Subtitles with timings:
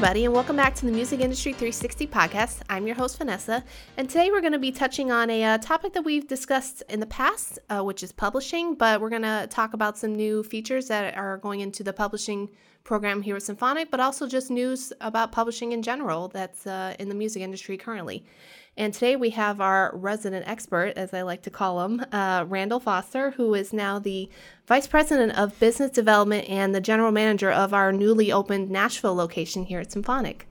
[0.00, 2.62] everybody, and welcome back to the Music Industry 360 podcast.
[2.70, 3.62] I'm your host, Vanessa,
[3.98, 7.00] and today we're going to be touching on a uh, topic that we've discussed in
[7.00, 10.88] the past, uh, which is publishing, but we're going to talk about some new features
[10.88, 12.48] that are going into the publishing
[12.82, 17.10] program here at Symphonic, but also just news about publishing in general that's uh, in
[17.10, 18.24] the music industry currently.
[18.80, 22.80] And today we have our resident expert, as I like to call him, uh, Randall
[22.80, 24.30] Foster, who is now the
[24.66, 29.64] Vice President of Business Development and the General Manager of our newly opened Nashville location
[29.64, 30.48] here at Symphonic.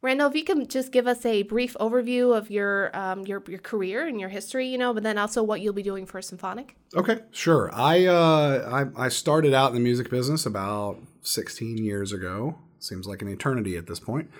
[0.00, 3.58] Randall, if you can just give us a brief overview of your um, your your
[3.58, 6.76] career and your history, you know, but then also what you'll be doing for Symphonic.
[6.94, 7.68] Okay, sure.
[7.74, 12.58] I uh, I, I started out in the music business about 16 years ago.
[12.82, 14.30] Seems like an eternity at this point.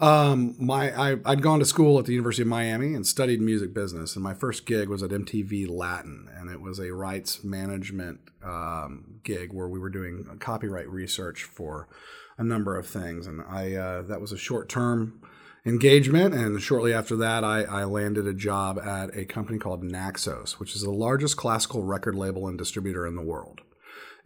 [0.00, 3.72] Um, my I, had gone to school at the University of Miami and studied music
[3.72, 8.20] business, and my first gig was at MTV Latin, and it was a rights management
[8.44, 11.88] um, gig where we were doing copyright research for
[12.36, 15.20] a number of things, and I uh, that was a short term
[15.64, 16.34] engagement.
[16.34, 20.76] And shortly after that, I, I, landed a job at a company called Naxos, which
[20.76, 23.62] is the largest classical record label and distributor in the world.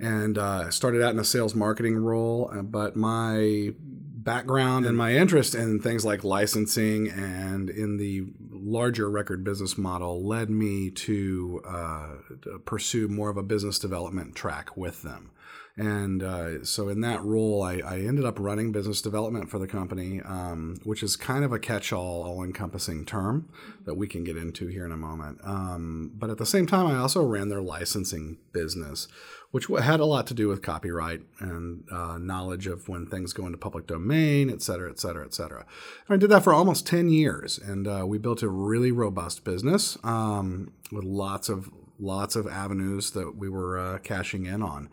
[0.01, 5.15] And uh, started out in a sales marketing role, uh, but my background and my
[5.15, 11.62] interest in things like licensing and in the larger record business model led me to,
[11.67, 12.09] uh,
[12.42, 15.31] to pursue more of a business development track with them.
[15.77, 19.67] And uh, so, in that role, I, I, ended up running business development for the
[19.67, 23.48] company, um, which is kind of a catch all, all encompassing term
[23.85, 25.39] that we can get into here in a moment.
[25.42, 29.09] Um, but at the same time, I also ran their licensing business,
[29.51, 33.47] which had a lot to do with copyright and uh, knowledge of when things go
[33.47, 35.67] into public domain, et cetera, et cetera, et cetera.
[36.07, 39.42] And I did that for almost 10 years, and uh, we built a really robust
[39.45, 41.70] business um, with lots of
[42.03, 44.89] lots of avenues that we were uh, cashing in on.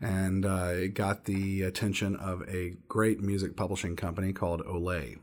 [0.00, 5.18] And uh, it got the attention of a great music publishing company called Olé.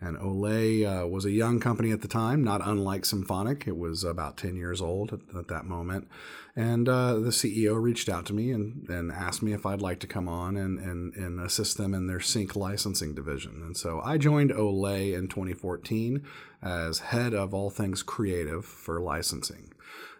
[0.00, 3.66] And Olé uh, was a young company at the time, not unlike Symphonic.
[3.66, 6.06] It was about 10 years old at, at that moment.
[6.54, 9.98] And uh, the CEO reached out to me and, and asked me if I'd like
[10.00, 13.60] to come on and, and, and assist them in their sync licensing division.
[13.64, 16.24] And so I joined Olé in 2014
[16.62, 19.72] as head of all things creative for licensing.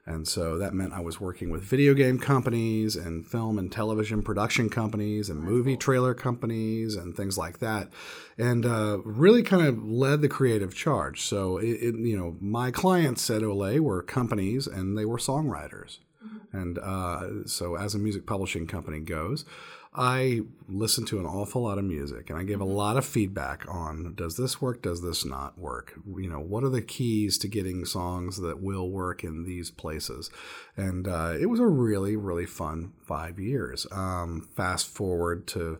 [0.08, 4.22] And so that meant I was working with video game companies and film and television
[4.22, 7.90] production companies and movie trailer companies and things like that.
[8.38, 11.20] And uh, really kind of led the creative charge.
[11.20, 15.98] So, it, it, you know, my clients at Olé were companies and they were songwriters.
[16.24, 16.56] Mm-hmm.
[16.56, 19.44] And uh, so, as a music publishing company goes,
[19.94, 23.64] I listen to an awful lot of music and I give a lot of feedback
[23.68, 25.94] on does this work, does this not work?
[26.06, 30.30] You know, what are the keys to getting songs that will work in these places?
[30.76, 33.86] And uh, it was a really, really fun five years.
[33.90, 35.78] Um, fast forward to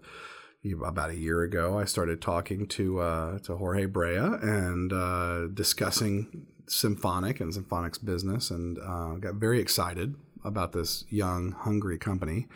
[0.84, 6.46] about a year ago, I started talking to uh, to Jorge Brea and uh, discussing
[6.66, 12.48] symphonic and symphonic's business, and uh, got very excited about this young, hungry company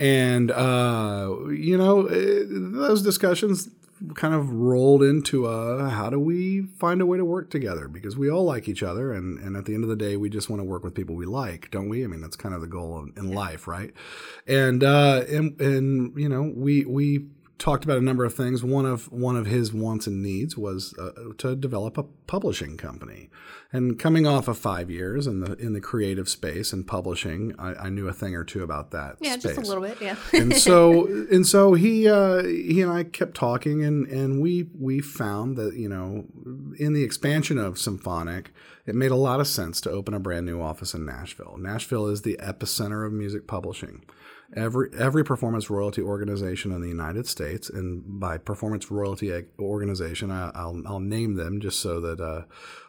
[0.00, 3.68] and, uh, you know, eh, those discussions
[4.14, 7.88] kind of rolled into a how do we find a way to work together?
[7.88, 10.28] Because we all like each other and, and at the end of the day we
[10.28, 12.04] just want to work with people we like don't we?
[12.04, 13.92] I mean that's kind of the goal in life right?
[14.46, 17.26] And uh and, and you know we we
[17.58, 18.62] talked about a number of things.
[18.62, 23.28] One of one of his wants and needs was uh, to develop a publishing company.
[23.72, 27.74] And coming off of five years in the in the creative space and publishing, I,
[27.74, 29.16] I knew a thing or two about that.
[29.20, 29.56] Yeah, space.
[29.56, 30.00] just a little bit.
[30.00, 30.16] Yeah.
[30.32, 35.00] and so and so he uh, he and I kept talking, and and we we
[35.00, 36.24] found that you know
[36.78, 38.52] in the expansion of Symphonic,
[38.86, 41.56] it made a lot of sense to open a brand new office in Nashville.
[41.58, 44.04] Nashville is the epicenter of music publishing
[44.56, 50.50] every every performance royalty organization in the United States, and by performance royalty organization, I,
[50.64, 52.42] will I'll name them just so that uh,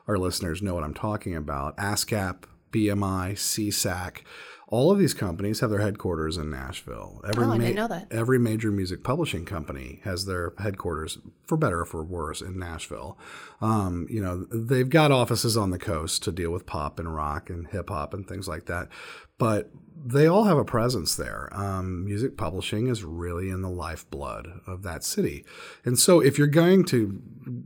[0.08, 1.78] our listeners know what I'm talking about.
[1.78, 4.20] ASCAP, BMI, SESAC.
[4.72, 7.22] All of these companies have their headquarters in Nashville.
[7.28, 8.08] Every oh, I ma- didn't know that.
[8.12, 11.18] Every major music publishing company has their headquarters,
[11.48, 13.18] for better or for worse, in Nashville.
[13.62, 17.50] Um, you know, they've got offices on the coast to deal with pop and rock
[17.50, 18.90] and hip hop and things like that,
[19.40, 19.72] but
[20.06, 21.50] they all have a presence there.
[21.52, 25.46] Um, music publishing is really in the lifeblood of that city.
[25.84, 27.20] And so, if you're going to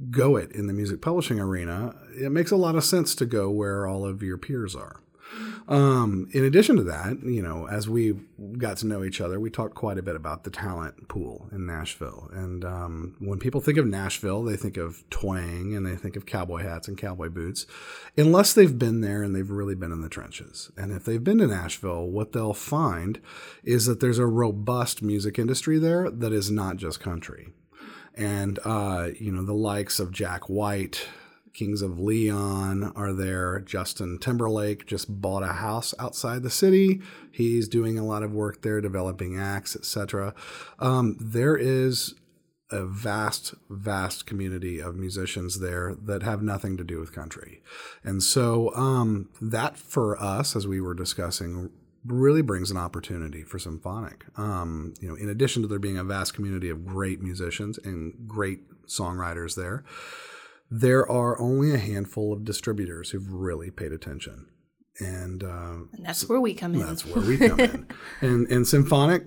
[0.09, 3.49] go it in the music publishing arena, it makes a lot of sense to go
[3.49, 5.01] where all of your peers are.
[5.67, 8.15] Um, in addition to that, you know, as we
[8.57, 11.65] got to know each other, we talked quite a bit about the talent pool in
[11.65, 12.29] Nashville.
[12.33, 16.25] And um, when people think of Nashville, they think of twang and they think of
[16.25, 17.65] cowboy hats and cowboy boots,
[18.17, 20.69] unless they've been there and they've really been in the trenches.
[20.75, 23.21] And if they've been to Nashville, what they'll find
[23.63, 27.53] is that there's a robust music industry there that is not just country.
[28.15, 31.07] and uh, you know the likes of Jack White,
[31.53, 33.59] Kings of Leon are there.
[33.59, 37.01] Justin Timberlake just bought a house outside the city.
[37.31, 40.33] He's doing a lot of work there, developing acts, etc.
[40.79, 42.15] Um, there is
[42.71, 47.61] a vast, vast community of musicians there that have nothing to do with country.
[48.03, 51.69] And so um, that for us, as we were discussing,
[52.03, 54.25] really brings an opportunity for symphonic.
[54.37, 58.27] Um, you know, in addition to there being a vast community of great musicians and
[58.27, 59.83] great songwriters there,
[60.69, 64.47] there are only a handful of distributors who've really paid attention.
[64.99, 66.81] And, uh, and that's where we come in.
[66.81, 67.87] That's where we come in.
[68.21, 69.25] And, and symphonic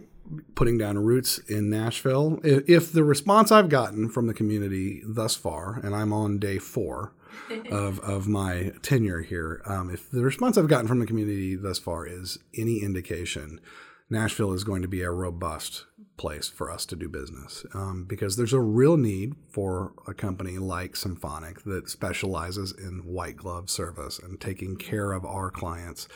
[0.55, 2.41] putting down roots in Nashville.
[2.43, 7.12] If the response I've gotten from the community thus far, and I'm on day four
[7.71, 11.79] of, of my tenure here, um, if the response I've gotten from the community thus
[11.79, 13.61] far is any indication,
[14.09, 15.85] Nashville is going to be a robust
[16.17, 20.59] place for us to do business um, because there's a real need for a company
[20.59, 26.09] like Symphonic that specializes in white glove service and taking care of our clients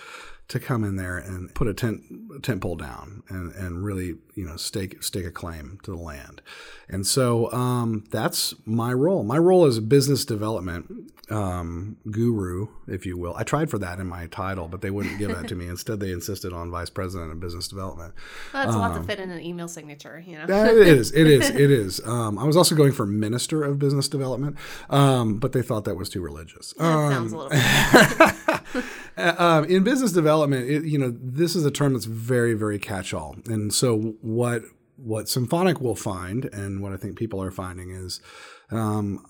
[0.51, 2.03] to come in there and put a tent
[2.37, 5.97] a tent pole down and, and really you know stake stake a claim to the
[5.97, 6.43] land.
[6.89, 9.23] And so um, that's my role.
[9.23, 13.37] My role as a business development um, guru if you will.
[13.37, 15.67] I tried for that in my title but they wouldn't give that to me.
[15.69, 18.15] Instead they insisted on vice president of business development.
[18.53, 20.47] Well, that's um, a lot to um, fit in an email signature you know.
[20.65, 22.05] It is it is it is.
[22.05, 24.57] Um, i was also going for minister of business development
[24.89, 26.73] um, but they thought that was too religious.
[26.73, 27.53] That sounds a little
[29.17, 32.79] uh, um, in business development, it, you know, this is a term that's very, very
[32.79, 33.37] catch-all.
[33.47, 34.63] And so, what
[35.03, 38.21] what Symphonic will find, and what I think people are finding is,
[38.71, 39.25] um,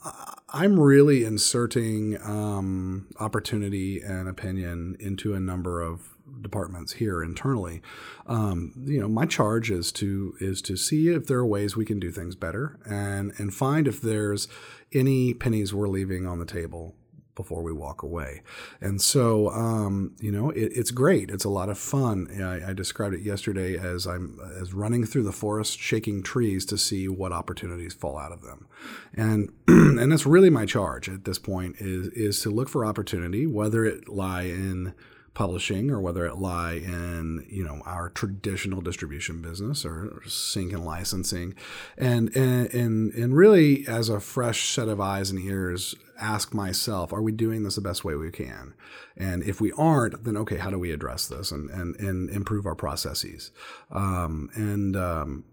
[0.49, 7.83] I'm really inserting um, opportunity and opinion into a number of departments here internally.
[8.27, 11.85] Um, you know, my charge is to is to see if there are ways we
[11.85, 14.49] can do things better, and and find if there's
[14.93, 16.95] any pennies we're leaving on the table
[17.41, 18.43] before we walk away.
[18.81, 21.31] And so, um, you know, it, it's great.
[21.31, 22.29] It's a lot of fun.
[22.43, 26.77] I, I, described it yesterday as I'm as running through the forest, shaking trees to
[26.77, 28.67] see what opportunities fall out of them.
[29.15, 33.47] And and that's really my charge at this point is is to look for opportunity,
[33.47, 34.93] whether it lie in
[35.41, 40.85] publishing or whether it lie in you know our traditional distribution business or sync and
[40.85, 41.55] licensing
[41.97, 47.11] and and and, and really as a fresh set of eyes and ears ask myself,
[47.11, 48.75] are we doing this the best way we can?
[49.17, 52.67] And if we aren't, then okay, how do we address this and, and, and improve
[52.67, 53.51] our processes?
[53.91, 55.45] Um, and um,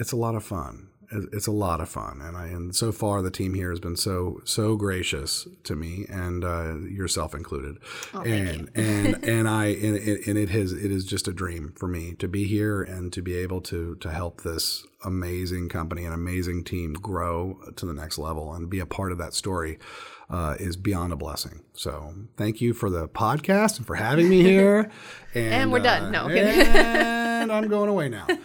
[0.00, 0.88] it's a lot of fun.
[1.10, 3.96] It's a lot of fun, and I and so far the team here has been
[3.96, 7.78] so so gracious to me, and uh, yourself included.
[8.12, 11.86] Oh, and and and I and, and it has it is just a dream for
[11.86, 16.14] me to be here and to be able to to help this amazing company, and
[16.14, 19.78] amazing team grow to the next level, and be a part of that story
[20.30, 21.62] uh, is beyond a blessing.
[21.74, 24.90] So thank you for the podcast and for having me here.
[25.34, 26.10] And, and we're done.
[26.10, 26.28] No,
[27.44, 28.26] and I'm going away now.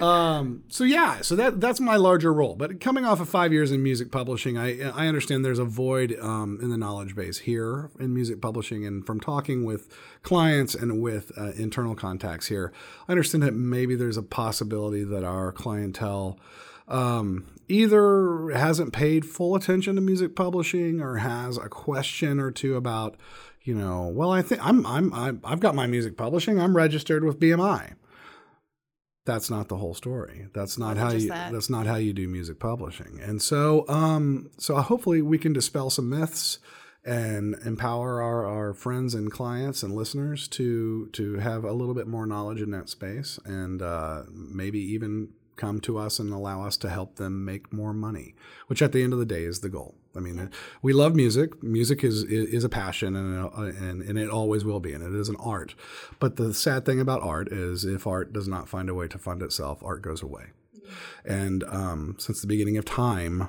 [0.00, 2.54] Um, so yeah, so that that's my larger role.
[2.54, 6.16] But coming off of five years in music publishing, I I understand there's a void
[6.20, 9.88] um, in the knowledge base here in music publishing, and from talking with
[10.22, 12.72] clients and with uh, internal contacts here,
[13.08, 16.38] I understand that maybe there's a possibility that our clientele
[16.88, 22.76] um, either hasn't paid full attention to music publishing or has a question or two
[22.76, 23.16] about,
[23.62, 26.60] you know, well, I think I'm I'm I've got my music publishing.
[26.60, 27.94] I'm registered with BMI.
[29.28, 30.46] That's not the whole story.
[30.54, 31.28] That's not how you.
[31.28, 31.52] That.
[31.52, 33.20] That's not how you do music publishing.
[33.22, 36.60] And so, um, so hopefully we can dispel some myths
[37.04, 42.06] and empower our, our friends and clients and listeners to to have a little bit
[42.06, 46.76] more knowledge in that space and uh, maybe even come to us and allow us
[46.78, 48.34] to help them make more money,
[48.68, 49.94] which at the end of the day is the goal.
[50.16, 50.50] I mean,
[50.80, 51.62] we love music.
[51.62, 55.28] Music is is a passion, and, and and it always will be, and it is
[55.28, 55.74] an art.
[56.18, 59.18] But the sad thing about art is, if art does not find a way to
[59.18, 60.46] fund itself, art goes away.
[61.24, 63.48] And um, since the beginning of time,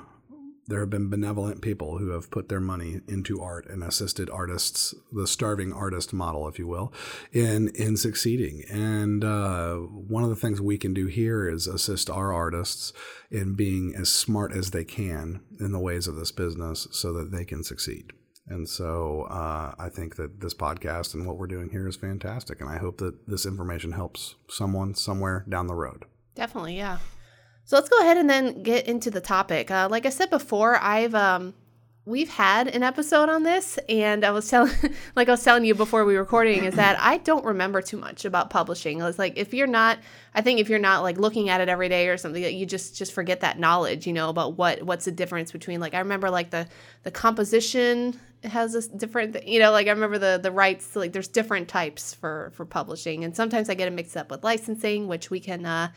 [0.70, 4.94] there have been benevolent people who have put their money into art and assisted artists,
[5.12, 6.92] the starving artist model, if you will,
[7.32, 8.64] in in succeeding.
[8.70, 12.92] And uh, one of the things we can do here is assist our artists
[13.30, 17.30] in being as smart as they can in the ways of this business, so that
[17.30, 18.12] they can succeed.
[18.46, 22.60] And so uh, I think that this podcast and what we're doing here is fantastic,
[22.60, 26.04] and I hope that this information helps someone somewhere down the road.
[26.34, 26.98] Definitely, yeah.
[27.70, 29.70] So let's go ahead and then get into the topic.
[29.70, 31.54] Uh, like I said before, I've um,
[32.04, 34.74] we've had an episode on this, and I was telling,
[35.14, 37.96] like I was telling you before we were recording, is that I don't remember too
[37.96, 39.00] much about publishing.
[39.00, 40.00] It's like if you're not,
[40.34, 42.96] I think if you're not like looking at it every day or something, you just
[42.96, 46.28] just forget that knowledge, you know, about what what's the difference between like I remember
[46.28, 46.66] like the
[47.04, 51.28] the composition has a different, you know, like I remember the the rights, like there's
[51.28, 55.30] different types for for publishing, and sometimes I get it mixed up with licensing, which
[55.30, 55.90] we can uh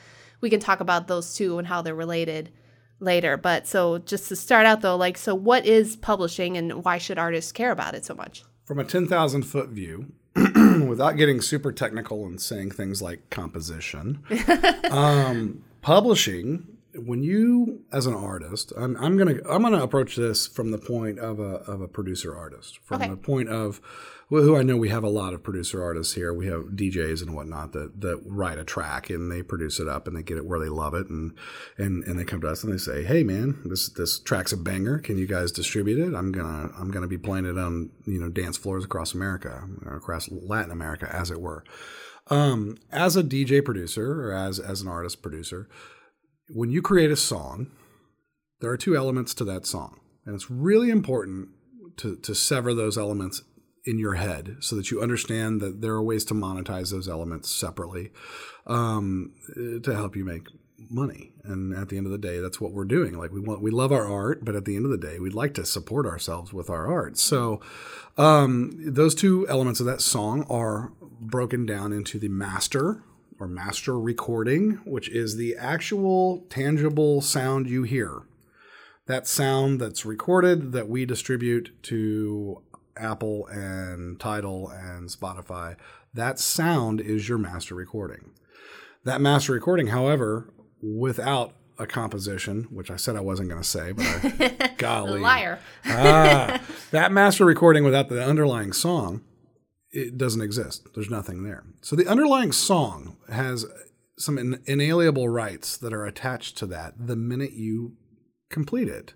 [0.43, 2.51] we can talk about those two and how they're related
[2.99, 3.37] later.
[3.37, 7.17] But so just to start out though, like, so what is publishing and why should
[7.17, 8.43] artists care about it so much?
[8.65, 14.21] From a 10,000 foot view, without getting super technical and saying things like composition,
[14.91, 20.71] um, publishing, when you as an artist, I'm, I'm, gonna I'm gonna approach this from
[20.71, 23.09] the point of a of a producer artist, from okay.
[23.09, 23.81] the point of
[24.29, 26.33] who I know we have a lot of producer artists here.
[26.33, 30.07] We have DJs and whatnot that that write a track and they produce it up
[30.07, 31.33] and they get it where they love it and
[31.77, 34.57] and and they come to us and they say, "Hey, man, this this track's a
[34.57, 34.99] banger.
[34.99, 36.15] Can you guys distribute it?
[36.15, 40.29] I'm gonna I'm gonna be playing it on you know dance floors across America, across
[40.31, 41.63] Latin America, as it were."
[42.27, 45.67] Um, as a DJ producer or as as an artist producer,
[46.49, 47.71] when you create a song,
[48.59, 51.49] there are two elements to that song, and it's really important
[51.97, 53.41] to to sever those elements
[53.85, 57.49] in your head so that you understand that there are ways to monetize those elements
[57.49, 58.11] separately
[58.65, 60.47] um, to help you make
[60.89, 61.33] money.
[61.43, 63.17] And at the end of the day that's what we're doing.
[63.17, 65.33] Like we want we love our art but at the end of the day we'd
[65.33, 67.17] like to support ourselves with our art.
[67.17, 67.61] So
[68.17, 73.03] um, those two elements of that song are broken down into the master
[73.43, 78.23] or master recording which is the actual tangible sound you hear
[79.05, 82.61] that sound that's recorded that we distribute to
[82.95, 85.75] Apple and Tidal and Spotify,
[86.13, 88.31] that sound is your master recording.
[89.03, 93.91] That master recording, however, without a composition, which I said I wasn't going to say,
[93.91, 95.59] but I, golly, liar.
[95.85, 99.21] ah, that master recording without the underlying song,
[99.93, 100.87] it doesn't exist.
[100.93, 101.63] There's nothing there.
[101.81, 103.65] So the underlying song has
[104.17, 107.93] some inalienable rights that are attached to that the minute you
[108.49, 109.13] complete it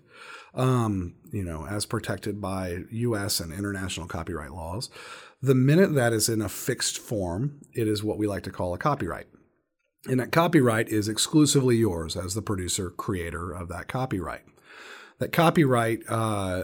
[0.54, 3.40] um, you know, as protected by U.S.
[3.40, 4.90] and international copyright laws.
[5.40, 8.74] The minute that is in a fixed form, it is what we like to call
[8.74, 9.26] a copyright.
[10.06, 14.42] And that copyright is exclusively yours as the producer, creator of that copyright.
[15.18, 16.62] That copyright, uh,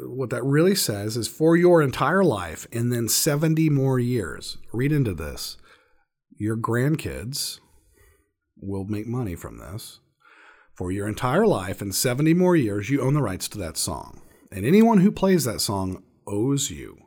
[0.00, 4.58] what that really says is for your entire life and then 70 more years.
[4.72, 5.56] Read into this.
[6.36, 7.60] Your grandkids
[8.60, 10.00] will make money from this
[10.74, 14.20] for your entire life and 70 more years, you own the rights to that song.
[14.50, 16.98] And anyone who plays that song owes you.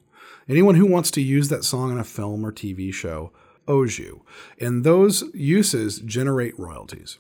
[0.49, 3.33] Anyone who wants to use that song in a film or TV show
[3.67, 4.23] owes you.
[4.59, 7.19] And those uses generate royalties.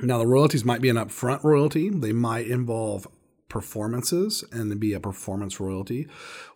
[0.00, 3.08] Now, the royalties might be an upfront royalty, they might involve
[3.48, 6.06] performances and be a performance royalty.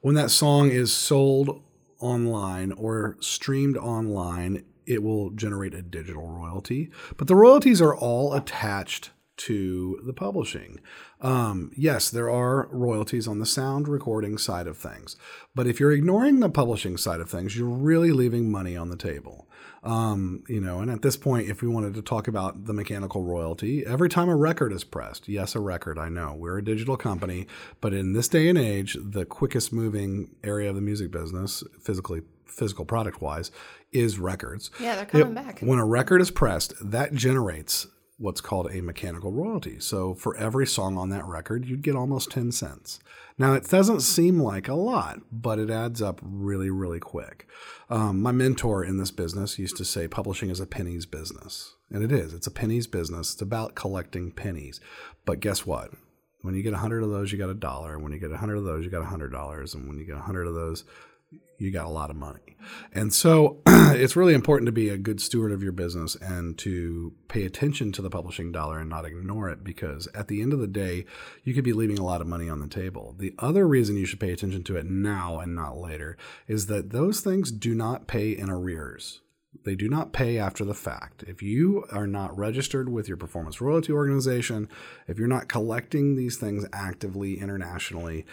[0.00, 1.62] When that song is sold
[1.98, 6.90] online or streamed online, it will generate a digital royalty.
[7.16, 10.78] But the royalties are all attached to the publishing.
[11.20, 15.16] Um, yes, there are royalties on the sound recording side of things,
[15.54, 18.96] but if you're ignoring the publishing side of things, you're really leaving money on the
[18.96, 19.48] table.
[19.82, 23.24] Um, you know, and at this point, if we wanted to talk about the mechanical
[23.24, 26.96] royalty, every time a record is pressed, yes, a record, I know we're a digital
[26.96, 27.48] company,
[27.80, 32.22] but in this day and age, the quickest moving area of the music business, physically
[32.46, 33.50] physical product wise,
[33.90, 34.70] is records.
[34.78, 35.60] Yeah, they're coming it, back.
[35.60, 37.88] When a record is pressed, that generates
[38.22, 39.80] what's called a mechanical royalty.
[39.80, 43.00] So for every song on that record, you'd get almost 10 cents.
[43.36, 47.48] Now, it doesn't seem like a lot, but it adds up really, really quick.
[47.90, 51.74] Um, my mentor in this business used to say publishing is a pennies business.
[51.90, 52.32] And it is.
[52.32, 53.32] It's a pennies business.
[53.32, 54.78] It's about collecting pennies.
[55.24, 55.90] But guess what?
[56.42, 57.98] When you get 100 of those, you got a dollar.
[57.98, 59.74] When you get 100 of those, you got $100.
[59.74, 60.84] And when you get 100 of those,
[61.62, 62.56] you got a lot of money.
[62.92, 67.14] And so it's really important to be a good steward of your business and to
[67.28, 70.58] pay attention to the publishing dollar and not ignore it because at the end of
[70.58, 71.04] the day,
[71.44, 73.14] you could be leaving a lot of money on the table.
[73.18, 76.16] The other reason you should pay attention to it now and not later
[76.48, 79.20] is that those things do not pay in arrears.
[79.64, 81.22] They do not pay after the fact.
[81.28, 84.68] If you are not registered with your performance royalty organization,
[85.06, 88.24] if you're not collecting these things actively internationally,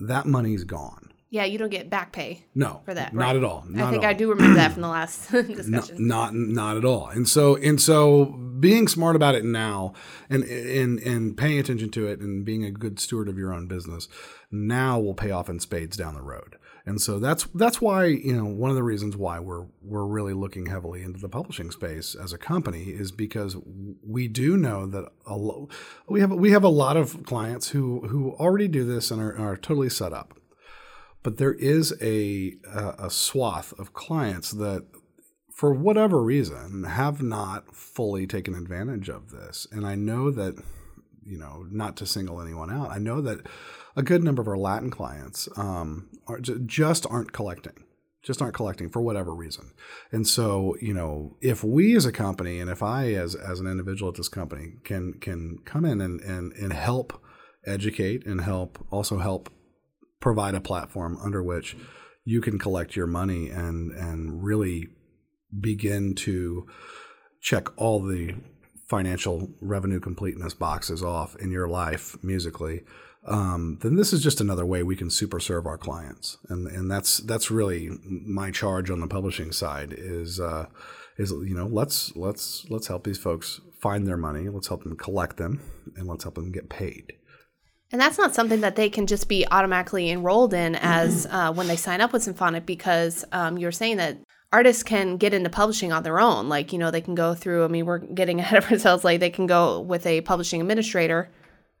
[0.00, 2.44] that money's gone yeah, you don't get back pay.
[2.54, 3.14] No, for that.
[3.14, 3.36] Not right?
[3.36, 3.64] at all.
[3.66, 4.10] Not I think all.
[4.10, 6.06] I do remember that from the last discussion.
[6.06, 7.08] No, not not at all.
[7.08, 9.94] And so and so being smart about it now
[10.28, 13.66] and and and paying attention to it and being a good steward of your own
[13.66, 14.08] business
[14.50, 16.56] now will pay off in spades down the road.
[16.84, 20.34] And so that's that's why you know one of the reasons why we're we're really
[20.34, 23.56] looking heavily into the publishing space as a company is because
[24.06, 25.70] we do know that a lo-
[26.08, 29.34] we have we have a lot of clients who who already do this and are,
[29.38, 30.34] are totally set up,
[31.22, 32.54] but there is a,
[32.98, 34.86] a swath of clients that
[35.52, 40.60] for whatever reason have not fully taken advantage of this, and I know that
[41.24, 43.46] you know not to single anyone out, I know that
[43.96, 47.84] a good number of our Latin clients um, are just aren't collecting,
[48.22, 49.72] just aren't collecting for whatever reason.
[50.10, 53.66] And so, you know, if we as a company and if I as as an
[53.66, 57.22] individual at this company can can come in and and, and help
[57.66, 59.50] educate and help also help
[60.22, 61.76] provide a platform under which
[62.24, 64.88] you can collect your money and and really
[65.60, 66.66] begin to
[67.40, 68.34] check all the
[68.88, 72.82] financial revenue completeness boxes off in your life musically
[73.24, 76.90] um, then this is just another way we can super serve our clients, and and
[76.90, 80.66] that's that's really my charge on the publishing side is uh,
[81.18, 84.96] is you know let's let's let's help these folks find their money, let's help them
[84.96, 85.60] collect them,
[85.96, 87.12] and let's help them get paid.
[87.92, 91.68] And that's not something that they can just be automatically enrolled in as uh, when
[91.68, 94.16] they sign up with Symphonic, because um, you're saying that
[94.50, 96.48] artists can get into publishing on their own.
[96.48, 99.20] Like, you know, they can go through, I mean, we're getting ahead of ourselves, like,
[99.20, 101.30] they can go with a publishing administrator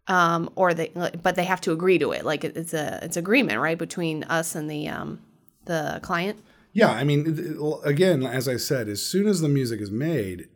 [0.08, 2.24] um, or they but they have to agree to it.
[2.24, 5.20] Like it's a it's agreement right between us and the um,
[5.64, 6.42] the client.
[6.72, 10.48] Yeah, I mean, again, as I said, as soon as the music is made,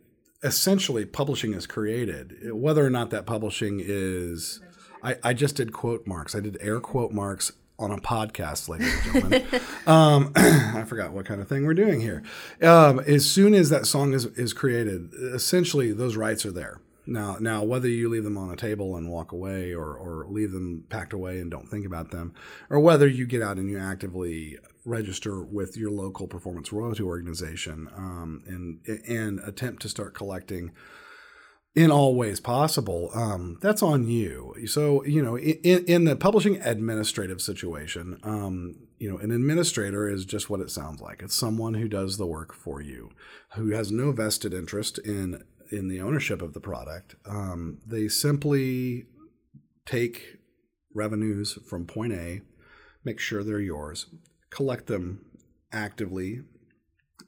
[0.43, 2.51] essentially publishing is created.
[2.53, 4.59] Whether or not that publishing is,
[5.07, 6.35] I, I just did quote marks.
[6.35, 9.47] I did air quote marks on a podcast, ladies and gentlemen.
[9.87, 12.23] um, I forgot what kind of thing we're doing here.
[12.61, 16.81] Um, as soon as that song is, is created, essentially those rights are there.
[17.05, 20.51] Now, now whether you leave them on a table and walk away, or or leave
[20.51, 22.33] them packed away and don't think about them,
[22.69, 27.87] or whether you get out and you actively register with your local performance royalty organization
[27.95, 30.71] um, and and attempt to start collecting
[31.75, 34.55] in all ways possible, um, that's on you.
[34.65, 40.25] So, you know, in, in the publishing administrative situation, um, you know, an administrator is
[40.25, 41.21] just what it sounds like.
[41.21, 43.11] It's someone who does the work for you,
[43.53, 47.15] who has no vested interest in in the ownership of the product.
[47.25, 49.05] Um, they simply
[49.85, 50.37] take
[50.93, 52.41] revenues from point A,
[53.03, 54.07] make sure they're yours,
[54.49, 55.25] collect them
[55.71, 56.41] actively,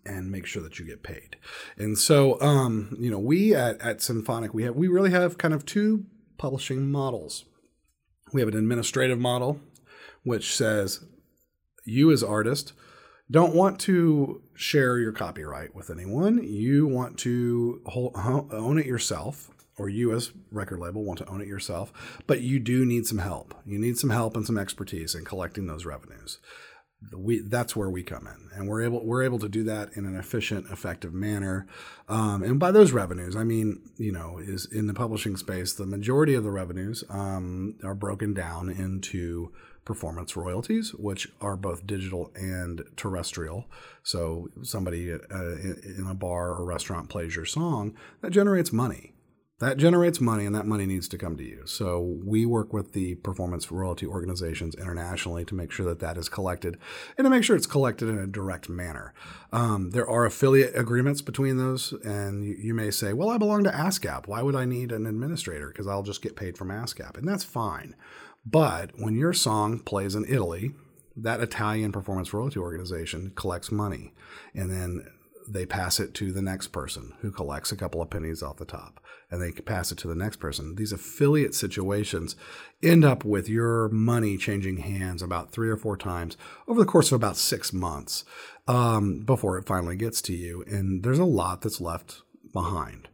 [0.06, 1.38] and make sure that you get paid.
[1.78, 5.54] And so, um, you know, we at, at Symphonic, we have we really have kind
[5.54, 6.06] of two
[6.38, 7.46] publishing models.
[8.32, 9.60] We have an administrative model,
[10.24, 11.04] which says
[11.86, 12.74] you as artist
[13.32, 16.44] don't want to share your copyright with anyone.
[16.44, 21.42] You want to hold, own it yourself, or you as record label want to own
[21.42, 21.94] it yourself,
[22.26, 23.54] but you do need some help.
[23.66, 26.40] You need some help and some expertise in collecting those revenues.
[27.16, 30.06] We, that's where we come in, and we're able we're able to do that in
[30.06, 31.66] an efficient, effective manner.
[32.10, 35.86] Um, and by those revenues, I mean you know is in the publishing space, the
[35.86, 39.54] majority of the revenues um, are broken down into
[39.90, 43.66] performance royalties, which are both digital and terrestrial.
[44.04, 49.14] So, somebody uh, in a bar or restaurant plays your song, that generates money.
[49.60, 51.64] That generates money, and that money needs to come to you.
[51.66, 56.30] So, we work with the performance royalty organizations internationally to make sure that that is
[56.30, 56.78] collected
[57.18, 59.14] and to make sure it's collected in a direct manner.
[59.52, 63.66] Um, there are affiliate agreements between those, and you, you may say, Well, I belong
[63.66, 64.28] to ASCAP.
[64.28, 65.68] Why would I need an administrator?
[65.68, 67.18] Because I'll just get paid from ASCAP.
[67.18, 67.96] And that's fine.
[68.46, 70.72] But when your song plays in Italy,
[71.16, 74.14] that Italian performance royalty organization collects money
[74.54, 75.06] and then
[75.50, 78.66] they pass it to the next person who collects a couple of pennies off the
[78.66, 79.00] top
[79.32, 80.76] and they pass it to the next person.
[80.76, 82.36] These affiliate situations
[82.82, 87.12] end up with your money changing hands about three or four times over the course
[87.12, 88.24] of about six months
[88.68, 90.64] um, before it finally gets to you.
[90.68, 92.22] And there's a lot that's left
[92.54, 93.08] behind.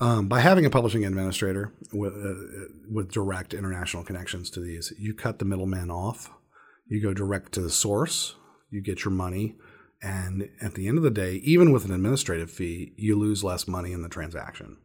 [0.00, 5.14] Um, by having a publishing administrator with, uh, with direct international connections to these, you
[5.14, 6.30] cut the middleman off.
[6.88, 8.34] You go direct to the source.
[8.70, 9.54] You get your money.
[10.02, 13.68] And at the end of the day, even with an administrative fee, you lose less
[13.68, 14.78] money in the transaction.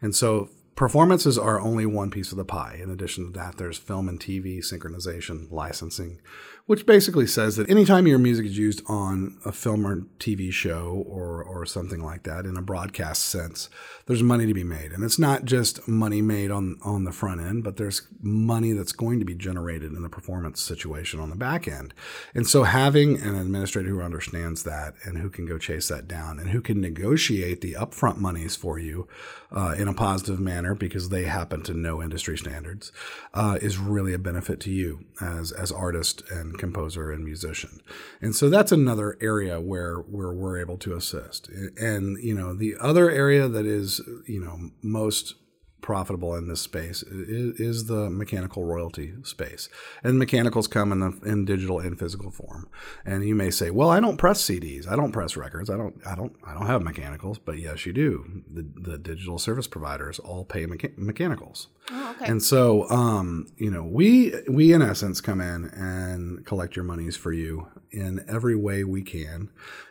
[0.00, 2.78] And so performances are only one piece of the pie.
[2.82, 6.20] In addition to that, there's film and TV synchronization, licensing,
[6.66, 11.04] which basically says that anytime your music is used on a film or TV show
[11.06, 13.68] or, or something like that in a broadcast sense,
[14.06, 14.92] there's money to be made.
[14.92, 18.92] And it's not just money made on, on the front end, but there's money that's
[18.92, 21.92] going to be generated in the performance situation on the back end.
[22.34, 26.38] And so having an administrator who understands that and who can go chase that down
[26.38, 29.06] and who can negotiate the upfront monies for you
[29.50, 32.92] uh, in a positive manner designer because they happen to know industry standards
[33.34, 37.80] uh, is really a benefit to you as as artist and composer and musician.
[38.20, 41.48] And so that's another area where where we're able to assist.
[41.76, 45.34] And you know the other area that is you know most
[45.82, 49.68] profitable in this space is, is, the mechanical royalty space.
[50.02, 52.68] And mechanicals come in the in digital and physical form.
[53.04, 54.88] And you may say, "Well, I don't press CDs.
[54.88, 55.68] I don't press records.
[55.68, 58.42] I don't I don't I don't have mechanicals." But yes, you do.
[58.50, 61.68] The the digital service providers all pay mecha- mechanicals.
[61.90, 62.30] Oh, okay.
[62.30, 67.16] And so um, you know, we we in essence come in and collect your monies
[67.16, 69.50] for you in every way we can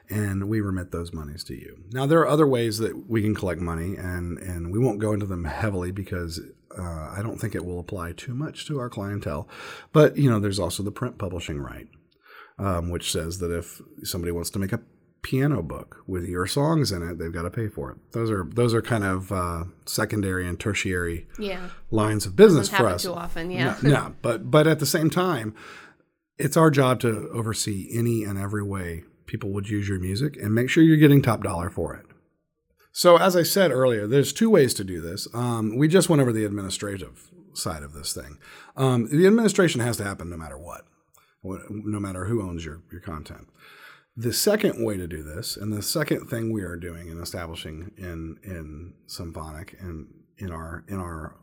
[0.10, 1.84] and we remit those monies to you.
[1.92, 5.14] Now, there are other ways that we can collect money, and, and we won't go
[5.14, 6.42] into them heavily because
[6.78, 9.48] uh, I don't think it will apply too much to our clientele.
[9.94, 11.88] But, you know, there's also the print publishing right,
[12.60, 14.82] um, which says that if somebody wants to make a
[15.22, 17.98] piano book with your songs in it, they've got to pay for it.
[18.12, 21.70] Those are those are kind of uh, secondary and tertiary yeah.
[21.92, 23.04] lines of business for us.
[23.04, 23.78] Too often, yeah.
[23.84, 25.54] No, no, but but at the same time,
[26.41, 30.54] it's our job to oversee any and every way people would use your music and
[30.54, 32.06] make sure you're getting top dollar for it.
[32.91, 35.27] So, as I said earlier, there's two ways to do this.
[35.34, 38.38] Um, we just went over the administrative side of this thing.
[38.75, 40.82] Um, the administration has to happen no matter what,
[41.43, 43.47] no matter who owns your, your content.
[44.17, 47.91] The second way to do this, and the second thing we are doing and establishing
[47.97, 51.38] in in Symphonic and in our in our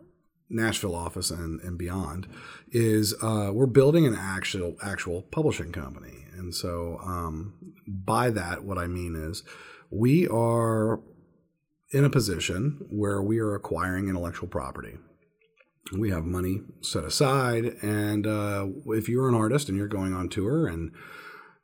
[0.50, 2.26] Nashville office and, and beyond
[2.70, 6.26] is uh, we're building an actual actual publishing company.
[6.36, 7.54] And so um,
[7.86, 9.42] by that, what I mean is
[9.90, 11.00] we are
[11.92, 14.96] in a position where we are acquiring intellectual property.
[15.96, 20.28] We have money set aside, and uh, if you're an artist and you're going on
[20.28, 20.92] tour and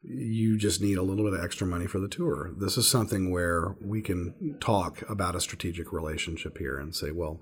[0.03, 2.53] you just need a little bit of extra money for the tour.
[2.59, 7.41] This is something where we can talk about a strategic relationship here and say, well,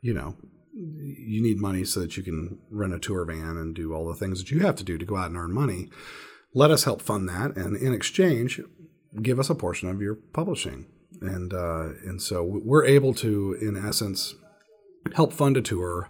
[0.00, 0.36] you know,
[0.80, 4.14] you need money so that you can rent a tour van and do all the
[4.14, 5.88] things that you have to do to go out and earn money.
[6.54, 8.60] Let us help fund that, and in exchange,
[9.22, 10.86] give us a portion of your publishing.
[11.20, 14.34] And uh, and so we're able to, in essence,
[15.14, 16.08] help fund a tour,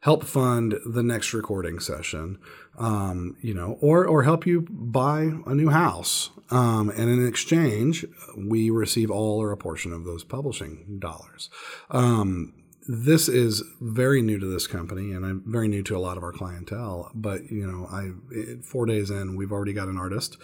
[0.00, 2.38] help fund the next recording session,
[2.78, 6.30] um, you know, or or help you buy a new house.
[6.50, 8.04] Um, and in exchange,
[8.36, 11.48] we receive all or a portion of those publishing dollars.
[11.90, 12.52] Um,
[12.92, 16.24] this is very new to this company and I'm very new to a lot of
[16.24, 17.12] our clientele.
[17.14, 20.36] But, you know, I, four days in, we've already got an artist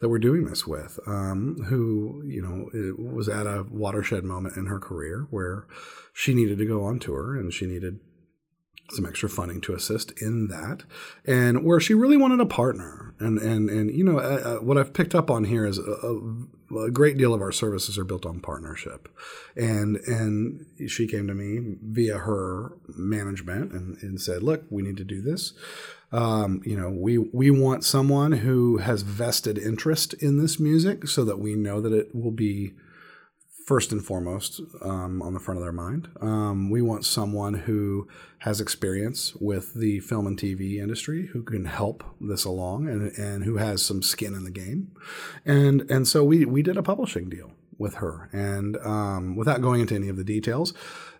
[0.00, 4.66] that we're doing this with um, who, you know, was at a watershed moment in
[4.66, 5.68] her career where
[6.12, 8.00] she needed to go on tour and she needed
[8.92, 10.84] some extra funding to assist in that,
[11.24, 13.14] and where she really wanted a partner.
[13.18, 16.20] And and and you know uh, uh what I've picked up on here is a,
[16.76, 19.08] a, great deal of our services are built on partnership,
[19.56, 24.96] and and she came to me via her management and, and said, look, we need
[24.96, 25.52] to do this.
[26.10, 31.24] Um, you know, we we want someone who has vested interest in this music so
[31.24, 32.74] that we know that it will be
[33.72, 36.06] first and foremost um, on the front of their mind.
[36.20, 38.06] Um, we want someone who
[38.40, 43.44] has experience with the film and TV industry who can help this along and, and
[43.44, 44.90] who has some skin in the game.
[45.46, 47.52] And and so we we did a publishing deal
[47.82, 48.30] with her.
[48.32, 50.72] And um, without going into any of the details,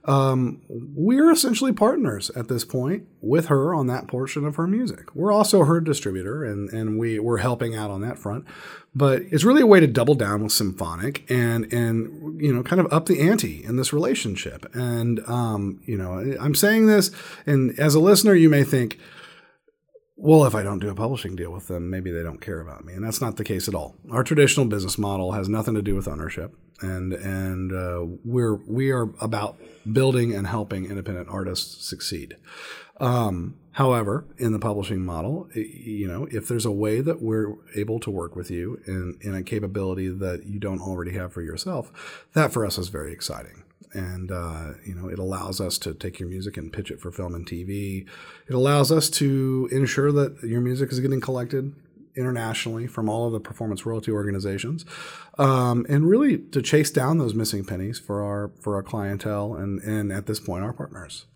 [0.04, 5.14] um, we're essentially partners at this point with her on that portion of her music.
[5.14, 8.44] We're also her distributor, and, and we, we're helping out on that front.
[8.94, 12.78] But it's really a way to double down with Symphonic and and you know kind
[12.78, 14.66] of up the ante in this relationship.
[14.74, 17.10] And um, you know, I'm saying this,
[17.46, 18.98] and as a listener, you may think,
[20.16, 22.84] well, if I don't do a publishing deal with them, maybe they don't care about
[22.84, 23.96] me, and that's not the case at all.
[24.10, 28.90] Our traditional business model has nothing to do with ownership, and and uh, we're we
[28.90, 29.58] are about
[29.90, 32.36] building and helping independent artists succeed.
[33.00, 37.98] Um, however, in the publishing model, you know, if there's a way that we're able
[38.00, 42.28] to work with you in, in a capability that you don't already have for yourself,
[42.34, 43.61] that for us is very exciting
[43.94, 47.10] and uh, you know it allows us to take your music and pitch it for
[47.10, 48.06] film and TV.
[48.48, 51.74] It allows us to ensure that your music is getting collected
[52.14, 54.84] internationally from all of the performance royalty organizations,
[55.38, 59.80] um, and really to chase down those missing pennies for our for our clientele and
[59.82, 61.26] and at this point our partners.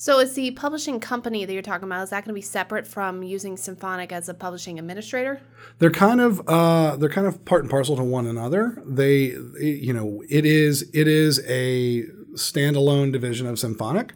[0.00, 2.86] So is the publishing company that you're talking about is that going to be separate
[2.86, 5.42] from using Symphonic as a publishing administrator?
[5.78, 8.82] They're kind of uh, they're kind of part and parcel to one another.
[8.86, 14.14] They you know it is it is a standalone division of Symphonic.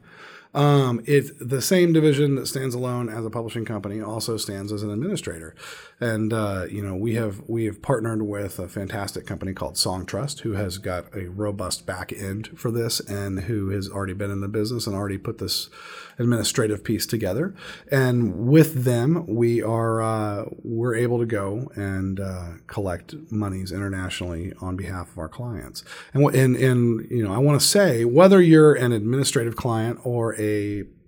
[0.54, 4.84] Um, it the same division that stands alone as a publishing company also stands as
[4.84, 5.54] an administrator,
[6.00, 10.40] and uh, you know we have we have partnered with a fantastic company called Songtrust,
[10.40, 14.40] who has got a robust back end for this, and who has already been in
[14.40, 15.70] the business and already put this
[16.18, 17.52] administrative piece together.
[17.90, 24.52] And with them, we are uh, we're able to go and uh, collect monies internationally
[24.60, 25.82] on behalf of our clients.
[26.12, 30.40] And and and you know I want to say whether you're an administrative client or
[30.40, 30.43] a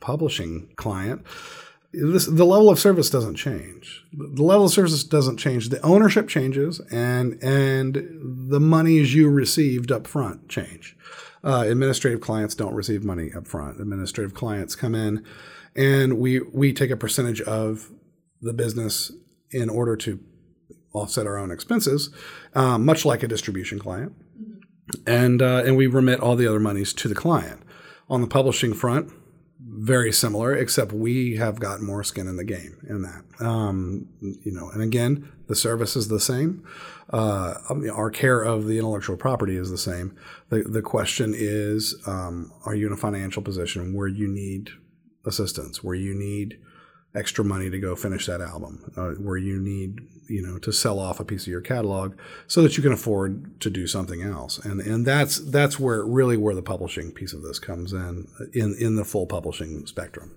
[0.01, 1.25] publishing client,
[1.92, 4.05] this, the level of service doesn't change.
[4.12, 5.70] The level of service doesn't change.
[5.70, 7.94] The ownership changes, and and
[8.51, 10.96] the monies you received up front change.
[11.42, 13.81] Uh, administrative clients don't receive money up front.
[13.81, 15.25] Administrative clients come in,
[15.75, 17.90] and we we take a percentage of
[18.42, 19.12] the business
[19.51, 20.20] in order to
[20.92, 22.11] offset our own expenses,
[22.55, 24.12] uh, much like a distribution client,
[25.07, 27.62] and uh, and we remit all the other monies to the client.
[28.09, 29.12] On the publishing front,
[29.77, 33.25] very similar, except we have got more skin in the game in that.
[33.45, 36.67] Um, you know, and again, the service is the same.
[37.11, 37.55] Uh,
[37.93, 40.17] our care of the intellectual property is the same.
[40.49, 44.71] The the question is, um, are you in a financial position where you need
[45.27, 46.59] assistance, where you need
[47.16, 50.98] extra money to go finish that album, uh, where you need you know to sell
[50.98, 54.59] off a piece of your catalog so that you can afford to do something else,
[54.59, 58.76] and and that's that's where really where the publishing piece of this comes in in
[58.79, 60.37] in the full publishing spectrum.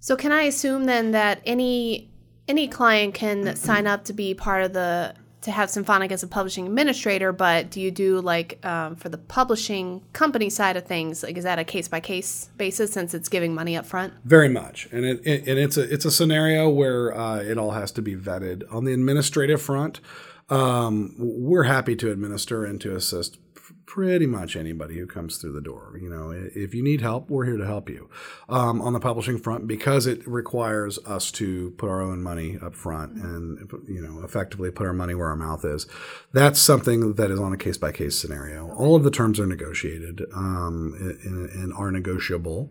[0.00, 2.10] So can I assume then that any
[2.48, 5.14] any client can sign up to be part of the
[5.46, 9.16] to have Symphonic as a publishing administrator, but do you do like um, for the
[9.16, 11.22] publishing company side of things?
[11.22, 14.12] Like, is that a case by case basis since it's giving money up front?
[14.24, 17.70] Very much, and it, it and it's a it's a scenario where uh, it all
[17.70, 20.00] has to be vetted on the administrative front.
[20.48, 23.38] Um, we're happy to administer and to assist
[23.86, 25.96] pretty much anybody who comes through the door.
[26.00, 28.10] You know, if you need help, we're here to help you.
[28.48, 32.74] Um, on the publishing front, because it requires us to put our own money up
[32.74, 35.86] front and you know effectively put our money where our mouth is,
[36.32, 38.72] that's something that is on a case by case scenario.
[38.74, 40.94] All of the terms are negotiated um,
[41.24, 42.70] and, and, are negotiable.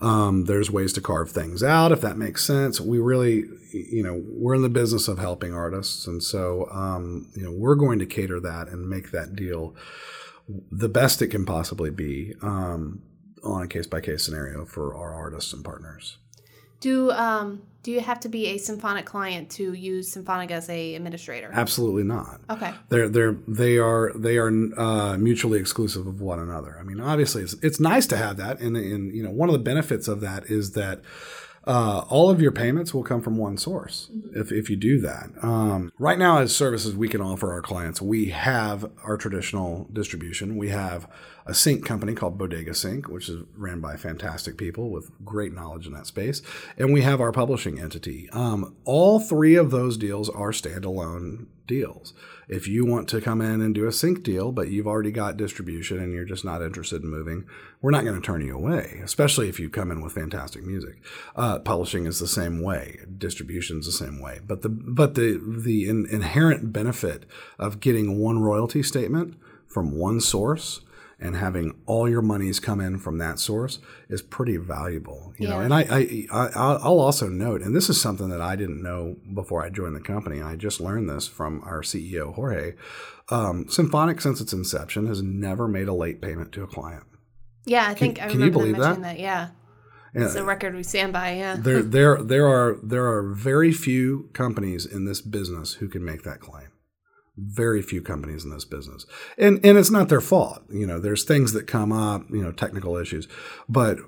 [0.00, 2.80] Um, there's ways to carve things out if that makes sense.
[2.80, 7.44] We really, you know, we're in the business of helping artists, and so um, you
[7.44, 9.76] know we're going to cater that and make that deal
[10.70, 13.02] the best it can possibly be um,
[13.44, 16.18] on a case by case scenario for our artists and partners.
[16.80, 20.94] Do um, do you have to be a symphonic client to use symphonic as a
[20.94, 21.50] administrator?
[21.52, 22.40] Absolutely not.
[22.50, 22.72] Okay.
[22.88, 26.76] They're they're they are they are uh, mutually exclusive of one another.
[26.78, 29.54] I mean, obviously, it's, it's nice to have that, and and you know one of
[29.54, 31.02] the benefits of that is that
[31.68, 34.40] uh, all of your payments will come from one source mm-hmm.
[34.40, 35.28] if, if you do that.
[35.42, 40.56] Um, right now, as services we can offer our clients, we have our traditional distribution.
[40.56, 41.06] We have
[41.44, 45.86] a sync company called Bodega Sync, which is ran by fantastic people with great knowledge
[45.86, 46.40] in that space.
[46.78, 48.30] And we have our publishing entity.
[48.30, 52.12] Um, all three of those deals are standalone deals.
[52.48, 55.36] If you want to come in and do a sync deal, but you've already got
[55.36, 57.44] distribution and you're just not interested in moving,
[57.80, 60.96] we're not going to turn you away, especially if you come in with fantastic music.
[61.36, 64.40] Uh, publishing is the same way, distribution is the same way.
[64.44, 67.26] But the but the the in, inherent benefit
[67.58, 69.36] of getting one royalty statement
[69.68, 70.80] from one source
[71.20, 73.78] and having all your monies come in from that source
[74.08, 75.54] is pretty valuable you yeah.
[75.54, 78.82] know and I, I i will also note and this is something that i didn't
[78.82, 82.74] know before i joined the company i just learned this from our ceo jorge
[83.30, 87.04] um, symphonic since its inception has never made a late payment to a client
[87.66, 89.02] yeah i think can, i remember can you believe that?
[89.02, 89.48] that yeah
[90.14, 91.34] it's a record we stand by.
[91.34, 91.56] Yeah.
[91.56, 96.22] there, there, there are there are very few companies in this business who can make
[96.22, 96.67] that claim
[97.38, 99.06] very few companies in this business.
[99.36, 100.62] And and it's not their fault.
[100.70, 103.28] You know, there's things that come up, you know, technical issues.
[103.68, 103.98] But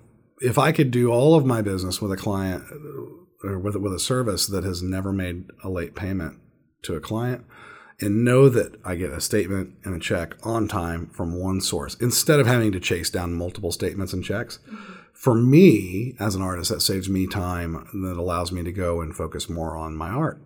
[0.40, 3.95] if I could do all of my business with a client uh, or with with
[3.95, 6.38] a service that has never made a late payment
[6.83, 7.45] to a client
[8.01, 11.97] and know that I get a statement and a check on time from one source
[12.01, 14.59] instead of having to chase down multiple statements and checks.
[14.66, 14.95] Mm-hmm.
[15.12, 19.03] For me, as an artist, that saves me time and that allows me to go
[19.03, 20.40] and focus more on my art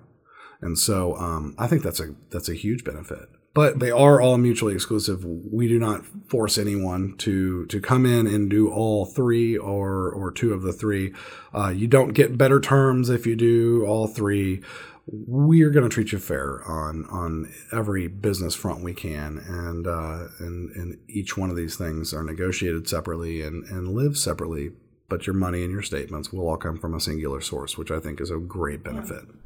[0.64, 3.29] and so um, I think that's a that's a huge benefit.
[3.53, 5.24] But they are all mutually exclusive.
[5.24, 10.33] We do not force anyone to to come in and do all three or or
[10.33, 11.12] two of the three.
[11.55, 14.62] Uh, you don't get better terms if you do all three.
[15.07, 19.87] We are going to treat you fair on on every business front we can, and
[19.87, 24.70] uh, and and each one of these things are negotiated separately and and live separately.
[25.11, 28.00] But your money and your statements will all come from a singular source, which I
[28.00, 29.24] think is a great benefit.
[29.29, 29.43] Yeah.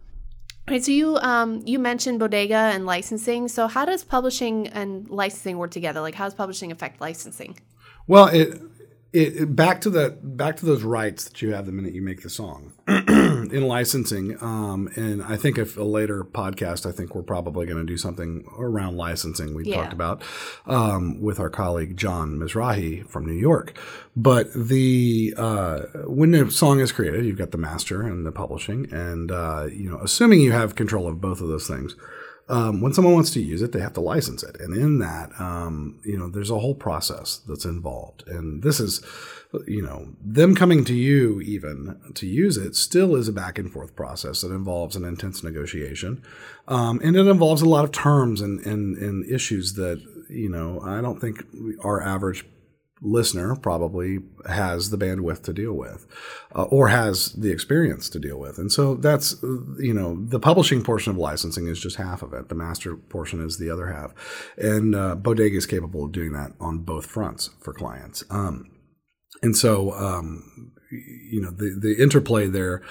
[0.71, 3.49] Right, so you um, you mentioned bodega and licensing.
[3.49, 6.01] So how does publishing and licensing work together?
[6.01, 7.59] Like how does publishing affect licensing?
[8.07, 8.61] Well, it
[9.13, 12.23] it, back to that back to those rights that you have the minute you make
[12.23, 12.73] the song
[13.53, 17.79] in licensing um, and i think if a later podcast i think we're probably going
[17.79, 19.77] to do something around licensing we Yeah.
[19.83, 20.23] talked about
[20.67, 23.77] um, with our colleague john mizrahi from new york
[24.17, 28.93] but the uh, when the song is created you've got the master and the publishing
[28.93, 31.95] and uh, you know assuming you have control of both of those things
[32.49, 35.39] um, when someone wants to use it, they have to license it, and in that,
[35.39, 38.27] um, you know, there's a whole process that's involved.
[38.27, 39.05] And this is,
[39.67, 43.71] you know, them coming to you even to use it still is a back and
[43.71, 46.23] forth process that involves an intense negotiation,
[46.69, 50.81] um, and it involves a lot of terms and, and and issues that you know
[50.83, 51.45] I don't think
[51.85, 52.47] our average
[53.01, 56.07] listener probably has the bandwidth to deal with
[56.55, 58.59] uh, or has the experience to deal with.
[58.59, 59.37] And so that's
[59.79, 62.49] you know the publishing portion of licensing is just half of it.
[62.49, 64.13] The master portion is the other half.
[64.57, 68.25] And uh, bodega is capable of doing that on both fronts for clients.
[68.31, 68.71] Um,
[69.43, 72.83] and so um, you know the the interplay there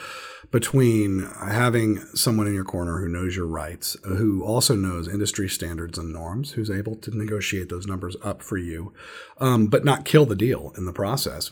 [0.51, 5.97] between having someone in your corner who knows your rights, who also knows industry standards
[5.97, 8.93] and norms, who's able to negotiate those numbers up for you,
[9.39, 11.51] um, but not kill the deal in the process.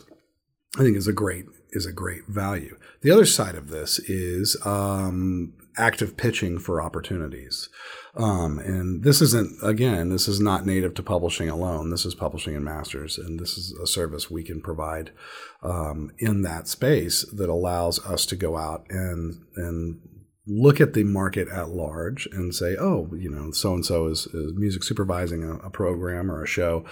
[0.78, 2.78] I think is a great is a great value.
[3.02, 7.68] The other side of this is um, active pitching for opportunities.
[8.16, 11.90] Um, and this isn't, again, this is not native to publishing alone.
[11.90, 13.18] This is publishing and masters.
[13.18, 15.10] And this is a service we can provide
[15.66, 20.00] um, in that space that allows us to go out and, and
[20.46, 24.28] look at the market at large and say, oh, you know, so and so is
[24.32, 26.84] music supervising a, a program or a show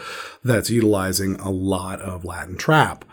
[0.43, 3.05] that's utilizing a lot of Latin trap.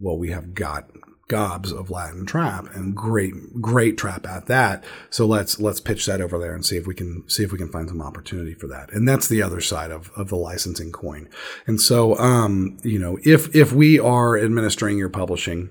[0.00, 0.90] Well, we have got
[1.28, 4.84] gobs of Latin trap and great great trap at that.
[5.10, 7.58] So let's let's pitch that over there and see if we can see if we
[7.58, 8.92] can find some opportunity for that.
[8.92, 11.28] And that's the other side of, of the licensing coin.
[11.66, 15.70] And so um, you know, if if we are administering your publishing,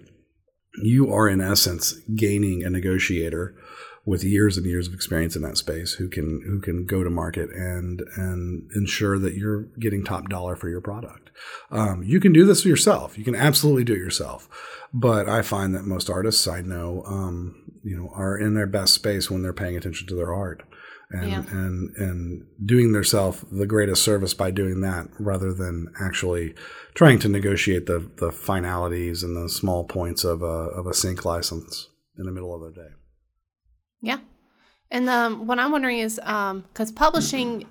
[0.84, 3.56] you are in essence gaining a negotiator
[4.06, 7.10] with years and years of experience in that space who can who can go to
[7.10, 11.25] market and and ensure that you're getting top dollar for your product.
[11.72, 13.18] Um, you can do this yourself.
[13.18, 14.48] You can absolutely do it yourself.
[14.94, 18.94] But I find that most artists I know, um, you know, are in their best
[18.94, 20.64] space when they're paying attention to their art.
[21.12, 21.44] And, Yeah.
[21.52, 26.56] and and doing themselves the greatest service by doing that rather than actually
[26.96, 31.24] trying to negotiate the the finalities and the small points of a of a sync
[31.24, 32.90] license in the middle of the day.
[34.02, 34.18] Yeah.
[34.90, 37.66] And um, what I'm wondering is because publishing,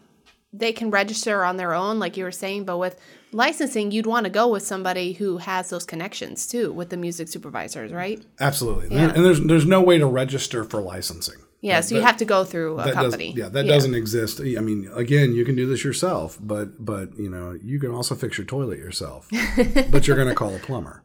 [0.52, 3.00] they can register on their own, like you were saying, but with
[3.34, 7.28] licensing, you'd want to go with somebody who has those connections too with the music
[7.28, 8.24] supervisors, right?
[8.40, 8.96] Absolutely.
[8.96, 9.12] Yeah.
[9.14, 11.36] And there's there's no way to register for licensing.
[11.60, 13.30] Yeah, so you that- have to go through a That company.
[13.30, 14.38] Does, yeah, that doesn't exist.
[14.38, 18.14] I mean, again, you can do this yourself, but but you know, you can also
[18.14, 19.28] fix your toilet yourself.
[19.90, 21.02] but you're going to call a plumber.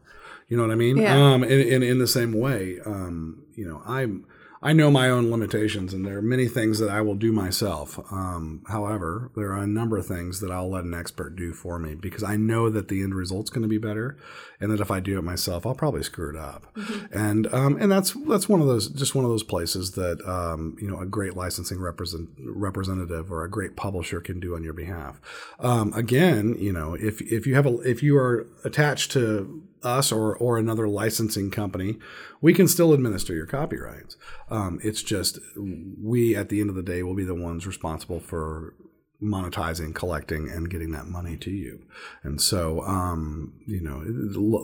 [0.49, 0.97] You know what I mean?
[0.97, 1.15] Yeah.
[1.15, 4.25] Um, in, in in the same way, um, you know, I'm
[4.61, 7.97] I know my own limitations, and there are many things that I will do myself.
[8.11, 11.79] Um, however, there are a number of things that I'll let an expert do for
[11.79, 14.17] me because I know that the end result's going to be better,
[14.59, 16.75] and that if I do it myself, I'll probably screw it up.
[17.11, 20.75] And um, and that's that's one of those just one of those places that um,
[20.81, 24.73] you know a great licensing represent, representative or a great publisher can do on your
[24.73, 25.21] behalf.
[25.59, 30.11] Um, again, you know, if if you have a if you are attached to us
[30.11, 31.97] or or another licensing company,
[32.41, 34.17] we can still administer your copyrights.
[34.49, 38.19] Um, it's just we at the end of the day will be the ones responsible
[38.19, 38.73] for
[39.21, 41.81] monetizing, collecting, and getting that money to you.
[42.23, 44.03] And so, um, you know,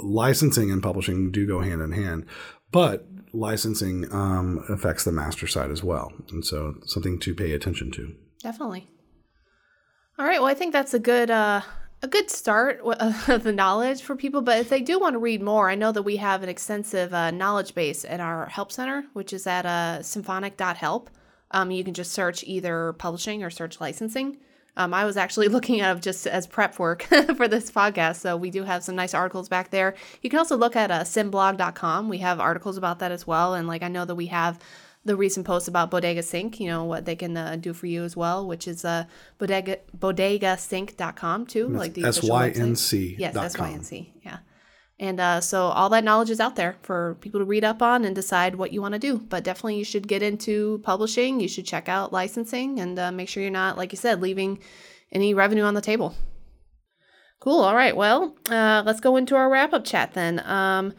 [0.03, 2.25] licensing and publishing do go hand in hand,
[2.71, 6.13] but licensing um, affects the master side as well.
[6.31, 8.15] And so, something to pay attention to.
[8.41, 8.87] Definitely.
[10.17, 10.39] All right.
[10.39, 11.61] Well, I think that's a good uh,
[12.05, 12.79] a good start
[13.27, 14.41] of the knowledge for people.
[14.41, 17.13] But if they do want to read more, I know that we have an extensive
[17.13, 21.09] uh, knowledge base at our help center, which is at uh, symphonic.help.
[21.51, 24.37] Um, you can just search either publishing or search licensing.
[24.77, 27.03] Um, I was actually looking up just as prep work
[27.37, 29.95] for this podcast, so we do have some nice articles back there.
[30.21, 32.07] You can also look at uh, simblog.com.
[32.07, 34.59] We have articles about that as well, and like I know that we have
[35.05, 38.03] the recent post about Bodega Sync, you know, what they can uh, do for you
[38.03, 39.05] as well, which is uh,
[39.37, 42.03] bodega, bodegasync.com too, like the.
[42.05, 43.53] S-Y-N-C Yes.
[43.53, 44.39] SYNC, yeah.
[44.97, 48.05] And uh, so all that knowledge is out there for people to read up on
[48.05, 49.17] and decide what you want to do.
[49.17, 51.39] But definitely you should get into publishing.
[51.39, 54.59] You should check out licensing and uh, make sure you're not, like you said, leaving
[55.11, 56.15] any revenue on the table.
[57.41, 57.59] Cool.
[57.59, 57.95] All right.
[57.95, 60.39] Well, uh, let's go into our wrap up chat then.
[60.45, 60.93] Um,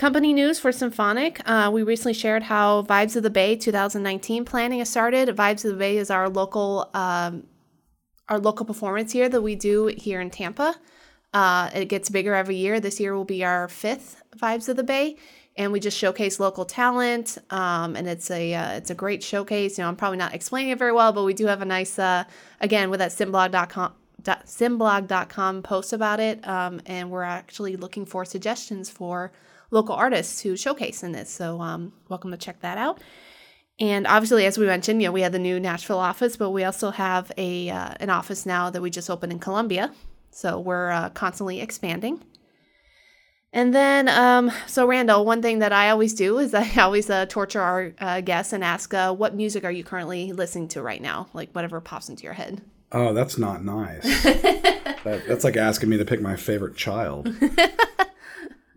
[0.00, 1.42] company news for Symphonic.
[1.44, 5.28] Uh, we recently shared how Vibes of the Bay 2019 planning has started.
[5.28, 7.44] Vibes of the Bay is our local um,
[8.30, 10.74] our local performance here that we do here in Tampa.
[11.34, 12.80] Uh, it gets bigger every year.
[12.80, 15.16] This year will be our fifth Vibes of the Bay,
[15.54, 17.36] and we just showcase local talent.
[17.50, 19.76] Um, and it's a uh, it's a great showcase.
[19.76, 21.98] You know, I'm probably not explaining it very well, but we do have a nice
[21.98, 22.24] uh,
[22.62, 23.92] again with that simblog.com
[24.24, 29.30] simblog.com post about it, um, and we're actually looking for suggestions for
[29.70, 31.30] local artists to showcase in this.
[31.30, 33.00] So, um, welcome to check that out.
[33.78, 36.64] And obviously, as we mentioned, you know, we have the new Nashville office, but we
[36.64, 39.92] also have a uh, an office now that we just opened in Colombia.
[40.30, 42.22] So we're uh, constantly expanding.
[43.52, 47.26] And then, um, so Randall, one thing that I always do is I always uh,
[47.26, 51.02] torture our uh, guests and ask, uh, what music are you currently listening to right
[51.02, 51.28] now?
[51.32, 52.62] Like whatever pops into your head.
[52.92, 54.02] Oh, that's not nice.
[54.24, 57.32] that, that's like asking me to pick my favorite child.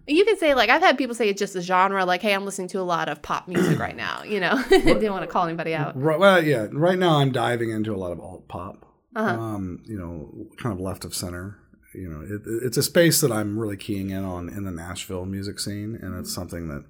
[0.05, 2.45] You can say like I've had people say it's just a genre, like, "Hey, I'm
[2.45, 5.45] listening to a lot of pop music right now." You know, didn't want to call
[5.45, 5.99] anybody out.
[5.99, 6.67] Right, well, yeah.
[6.71, 8.85] Right now, I'm diving into a lot of alt pop.
[9.15, 9.39] Uh-huh.
[9.39, 11.59] Um, you know, kind of left of center.
[11.93, 15.25] You know, it, it's a space that I'm really keying in on in the Nashville
[15.25, 16.85] music scene, and it's something that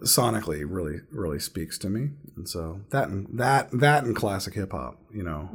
[0.00, 2.10] sonically really really speaks to me.
[2.36, 4.98] And so that and that that and classic hip hop.
[5.12, 5.48] You know,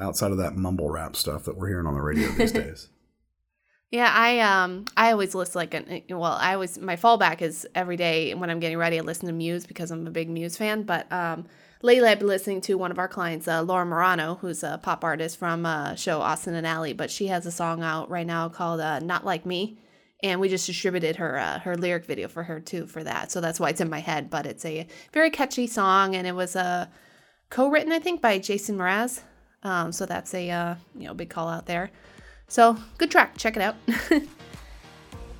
[0.00, 2.88] outside of that mumble rap stuff that we're hearing on the radio these days.
[3.90, 7.96] Yeah, I um I always listen like an, well, I always my fallback is every
[7.96, 10.82] day when I'm getting ready I listen to Muse because I'm a big Muse fan,
[10.82, 11.46] but um
[11.82, 15.04] lately I've been listening to one of our clients, uh, Laura Marano, who's a pop
[15.04, 18.48] artist from uh show Austin and Ally, but she has a song out right now
[18.48, 19.78] called uh, Not Like Me.
[20.22, 23.40] And we just distributed her uh, her lyric video for her too for that, so
[23.40, 24.30] that's why it's in my head.
[24.30, 26.86] But it's a very catchy song, and it was uh,
[27.50, 29.20] co-written I think by Jason Mraz.
[29.62, 31.90] Um, so that's a uh, you know big call out there.
[32.48, 33.36] So, good track.
[33.36, 33.76] Check it out.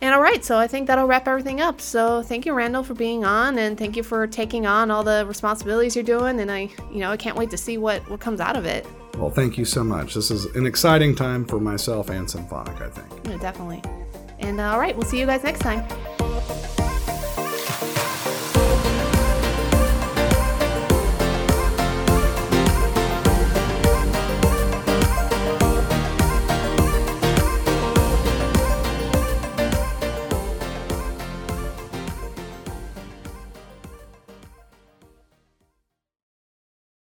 [0.00, 1.80] and all right, so I think that'll wrap everything up.
[1.80, 5.24] So, thank you, Randall, for being on, and thank you for taking on all the
[5.26, 6.40] responsibilities you're doing.
[6.40, 8.86] And I, you know, I can't wait to see what what comes out of it.
[9.16, 10.14] Well, thank you so much.
[10.14, 13.26] This is an exciting time for myself and Symphonic, I think.
[13.26, 13.82] Yeah, definitely.
[14.40, 15.86] And uh, all right, we'll see you guys next time.